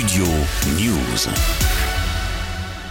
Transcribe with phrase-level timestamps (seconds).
[0.00, 0.24] Studio
[0.78, 1.99] News.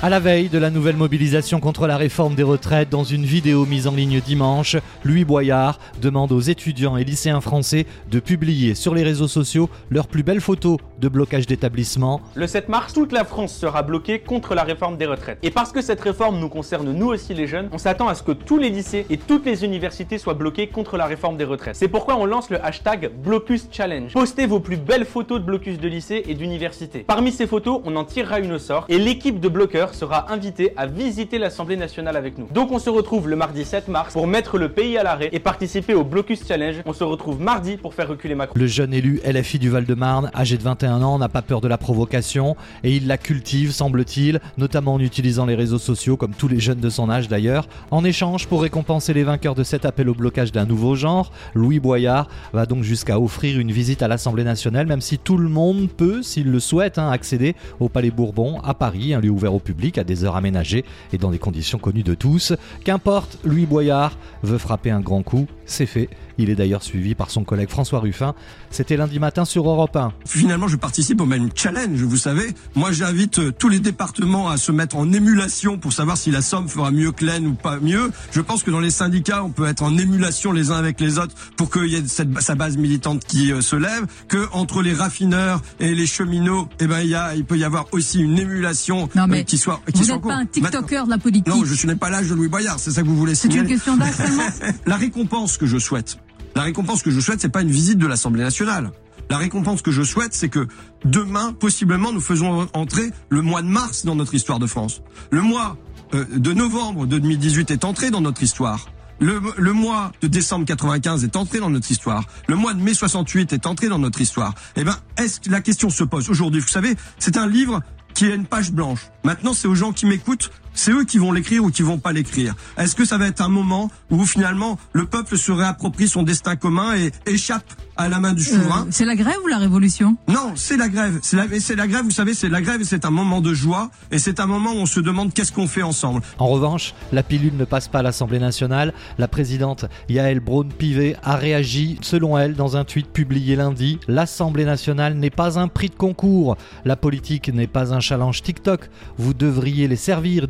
[0.01, 3.65] À la veille de la nouvelle mobilisation contre la réforme des retraites, dans une vidéo
[3.65, 8.95] mise en ligne dimanche, Louis Boyard demande aux étudiants et lycéens français de publier sur
[8.95, 12.21] les réseaux sociaux leurs plus belles photos de blocage d'établissement.
[12.35, 15.37] Le 7 mars, toute la France sera bloquée contre la réforme des retraites.
[15.43, 18.23] Et parce que cette réforme nous concerne nous aussi les jeunes, on s'attend à ce
[18.23, 21.75] que tous les lycées et toutes les universités soient bloqués contre la réforme des retraites.
[21.75, 24.13] C'est pourquoi on lance le hashtag Blocus Challenge.
[24.13, 26.99] Postez vos plus belles photos de blocus de lycée et d'université.
[26.99, 30.73] Parmi ces photos, on en tirera une au sort et l'équipe de bloqueurs sera invité
[30.77, 32.47] à visiter l'Assemblée nationale avec nous.
[32.51, 35.39] Donc on se retrouve le mardi 7 mars pour mettre le pays à l'arrêt et
[35.39, 36.77] participer au Blocus Challenge.
[36.85, 38.53] On se retrouve mardi pour faire reculer Macron.
[38.57, 41.77] Le jeune élu LFI du Val-de-Marne, âgé de 21 ans, n'a pas peur de la
[41.77, 46.59] provocation et il la cultive, semble-t-il, notamment en utilisant les réseaux sociaux, comme tous les
[46.59, 47.67] jeunes de son âge d'ailleurs.
[47.91, 51.79] En échange, pour récompenser les vainqueurs de cet appel au blocage d'un nouveau genre, Louis
[51.79, 55.89] Boyard va donc jusqu'à offrir une visite à l'Assemblée nationale, même si tout le monde
[55.89, 59.59] peut, s'il le souhaite, hein, accéder au Palais Bourbon à Paris, un lieu ouvert au
[59.59, 62.53] public à des heures aménagées et dans des conditions connues de tous.
[62.83, 66.09] Qu'importe, Louis Boyard veut frapper un grand coup, c'est fait.
[66.39, 68.33] Il est d'ailleurs suivi par son collègue François Ruffin.
[68.71, 70.13] C'était lundi matin sur Europe 1.
[70.25, 72.53] Finalement, je participe au même challenge, vous savez.
[72.75, 76.41] Moi, j'invite euh, tous les départements à se mettre en émulation pour savoir si la
[76.41, 78.09] Somme fera mieux que l'Aisne ou pas mieux.
[78.31, 81.19] Je pense que dans les syndicats, on peut être en émulation les uns avec les
[81.19, 84.07] autres pour qu'il y ait cette, sa base militante qui euh, se lève.
[84.29, 87.65] Que entre les raffineurs et les cheminots, eh ben, il, y a, il peut y
[87.65, 91.05] avoir aussi une émulation Non, mais euh, qui soit qui Vous n'êtes pas un TikToker
[91.05, 91.47] de la politique.
[91.47, 93.67] Non, je n'ai pas l'âge de Louis Boyard, c'est ça que vous voulez C'est une
[93.67, 94.43] question d'âge seulement
[94.85, 96.17] La récompense que je souhaite,
[96.55, 98.91] la récompense que je souhaite, c'est pas une visite de l'Assemblée nationale.
[99.29, 100.67] La récompense que je souhaite, c'est que
[101.05, 105.01] demain, possiblement, nous faisons entrer le mois de mars dans notre histoire de France.
[105.29, 105.77] Le mois
[106.15, 108.87] euh, de novembre de 2018 est entré dans notre histoire.
[109.19, 112.23] Le, le mois de décembre 95 est entré dans notre histoire.
[112.47, 114.55] Le mois de mai 68 est entré dans notre histoire.
[114.75, 116.61] Eh ben, est-ce que la question se pose aujourd'hui?
[116.61, 117.81] Vous savez, c'est un livre
[118.13, 119.07] qui a une page blanche.
[119.23, 122.11] Maintenant, c'est aux gens qui m'écoutent, c'est eux qui vont l'écrire ou qui vont pas
[122.11, 122.55] l'écrire.
[122.77, 126.55] Est-ce que ça va être un moment où finalement le peuple se réapproprie son destin
[126.55, 127.63] commun et échappe
[127.97, 128.83] à la main du souverain?
[128.83, 130.15] Euh, C'est la grève ou la révolution?
[130.27, 131.19] Non, c'est la grève.
[131.21, 133.91] C'est la, la grève, vous savez, c'est la grève et c'est un moment de joie
[134.11, 136.21] et c'est un moment où on se demande qu'est-ce qu'on fait ensemble.
[136.37, 138.93] En revanche, la pilule ne passe pas à l'Assemblée nationale.
[139.17, 143.99] La présidente Yael Braun-Pivet a réagi, selon elle, dans un tweet publié lundi.
[144.07, 146.55] L'Assemblée nationale n'est pas un prix de concours.
[146.85, 148.89] La politique n'est pas un challenge TikTok.
[149.17, 150.47] Vous devriez les servir,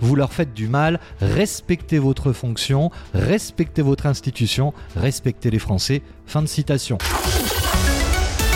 [0.00, 1.00] Vous leur faites du mal.
[1.20, 6.02] Respectez votre fonction, respectez votre institution, respectez les Français.
[6.26, 6.98] Fin de citation.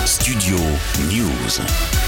[0.04, 0.56] Studio
[1.10, 2.05] News.